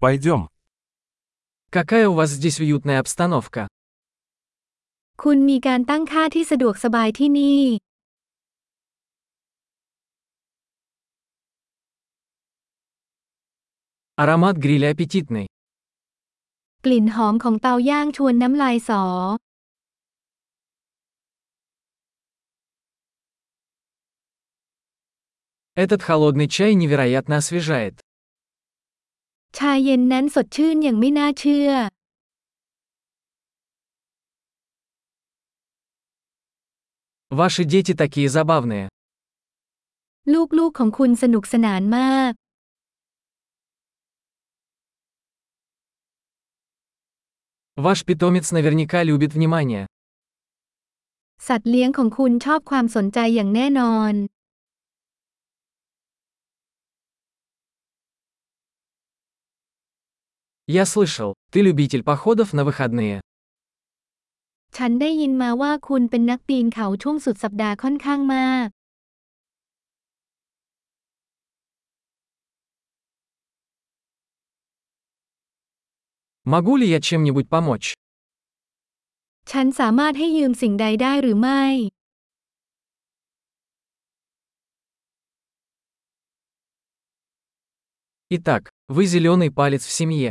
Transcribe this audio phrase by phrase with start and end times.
[0.00, 0.48] Пойдем.
[1.70, 3.66] Какая у вас здесь уютная обстановка.
[5.22, 7.62] คุณมีการตั้งค่าที่สะดวกสบายที่นี่
[14.22, 15.46] Аромат гриля аппетитный.
[16.84, 19.02] กลิ่นหอมของเตาย่างชวนน้ำลายสอ
[25.82, 27.96] Этот холодный чай невероятно освежает.
[29.57, 31.69] ชาเย็นนั้นสดชื่นอย่างไม่น่าเชื่อ
[37.39, 38.85] Ваши дети такие забавные.
[40.57, 42.31] ลูกๆของคุณสนุกสนานมาก
[47.85, 49.83] Ваш питомец наверняка любит внимание.
[51.47, 54.13] สัตว์เลี้ยงของคุณชอบความสนใจอย่างแน่นอน
[60.67, 63.21] Я слышал, ты любитель походов на выходные.
[64.77, 68.67] ฉันได้ยินมาว่าคุณเป็นนักปีนเขาช่วงสุดสัปดาห์ค่อนข้างมาก
[76.53, 77.87] Могу ли я чем-нибудь помочь?
[79.51, 81.63] ฉันสามารถให้ยืมสิ่งใดได้หรือไม่
[88.35, 88.63] Итак,
[88.95, 90.29] вы зеленый палец в семье.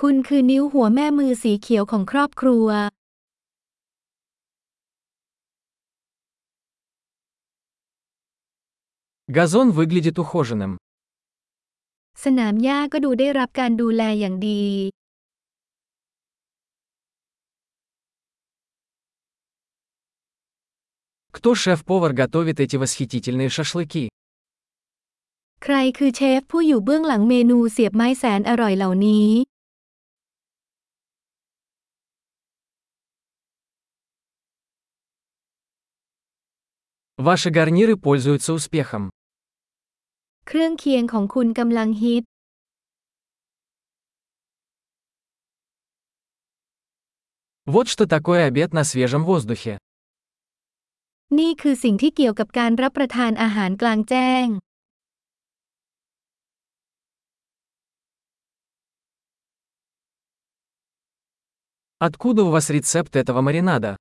[0.00, 2.68] คุณคือนิ้วหัวแม่มือสีเขียวของครอบครัว
[9.36, 10.72] Газон выглядит ухоженным.
[12.24, 14.64] สนามหญ้าก็ดูได้รับการดูแลอย่างดี
[21.36, 24.04] Кто шеф-повар готовит эти восхитительные шашлыки?
[25.62, 29.28] ใครคือเชฟผู้อยู่เบื้องหลังเมนูเสียบไม้แสนอร่อยเหล่านี้
[37.18, 39.10] Ваши гарниры пользуются успехом.
[40.48, 42.24] เครื่องเคียงของคุณกำลังฮิต
[47.66, 49.74] Вот что такое обед на свежем воздухе.
[51.38, 54.46] นี่คือสิ่งที่เกี่ยวกับการรับประทานอาหารกลางแจ้ง
[62.06, 63.96] Откуда у вас рецепт этого маринада?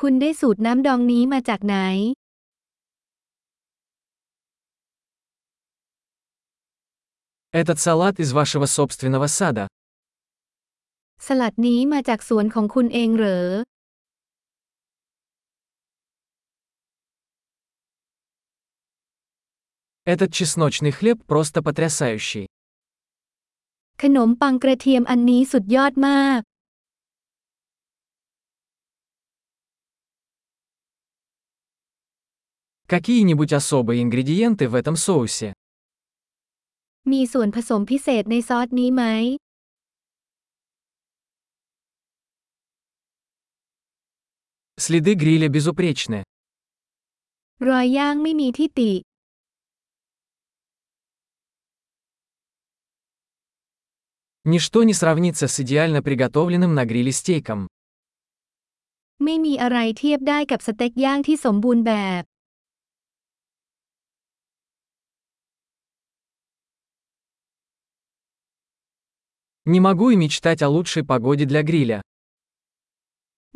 [0.00, 1.76] คุณได้สูตรน้ำดองนี้มาจากไหน
[7.60, 9.64] Этот салат из вашего собственного сада.
[11.26, 13.46] สลัดนี้มาจากสวนของคุณเองเหรอ
[20.12, 22.46] Этот чесночный хлеб просто потрясающий.
[24.02, 26.40] ขนมปังกระเทียมอันนี้สุดยอดมาก
[32.92, 35.48] Какие-нибудь особые ингредиенты в этом соусе?
[37.12, 39.04] มีส่วนผสมพิเศษในซอสนี้ไหม
[44.84, 46.20] Следы гриля безупречны.
[47.68, 48.92] รอยย่างไม่มีที่ติ
[54.52, 57.60] Ничто не сравнится с идеально приготовленным на гриле стейком.
[59.24, 62.22] ไม่มีอะไรเทียบได้กับสเต็กย่างที่สมบูรณ์แบบ
[69.66, 71.98] Не могу и мечтать о лучшей погоде для гриля.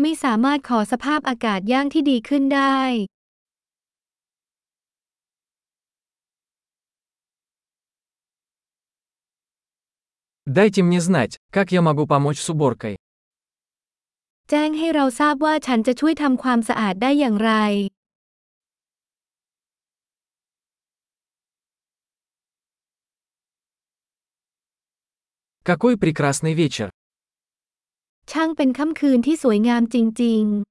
[0.01, 2.81] ไม่สามารถขอสภาพอากาศย่างที่ดีขึ้นได้
[10.57, 12.95] Дайте мне знать, как я могу помочь с уборкой.
[14.51, 17.53] แจ้งให้เราทราบว่าฉันจะช่วยทำความสะอาดได้อย่างไร
[25.69, 26.89] Какой прекрасный вечер!
[28.31, 30.70] ช่างเป็นค่ำคืนที่สวยงามจริง ๆ